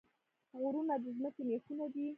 [0.61, 2.05] غرونه د ځمکې میخونه دي